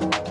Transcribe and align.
you 0.00 0.27